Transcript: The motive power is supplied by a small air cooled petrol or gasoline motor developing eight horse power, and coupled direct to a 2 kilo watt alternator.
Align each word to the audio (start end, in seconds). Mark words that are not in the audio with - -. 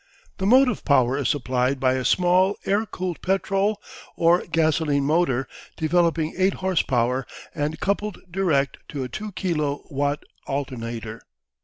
The 0.39 0.47
motive 0.47 0.83
power 0.83 1.15
is 1.15 1.29
supplied 1.29 1.79
by 1.79 1.93
a 1.93 2.03
small 2.03 2.55
air 2.65 2.87
cooled 2.87 3.21
petrol 3.21 3.79
or 4.15 4.43
gasoline 4.47 5.03
motor 5.03 5.47
developing 5.77 6.33
eight 6.35 6.55
horse 6.55 6.81
power, 6.81 7.27
and 7.53 7.79
coupled 7.79 8.17
direct 8.31 8.77
to 8.89 9.03
a 9.03 9.07
2 9.09 9.31
kilo 9.33 9.83
watt 9.91 10.23
alternator. 10.47 11.21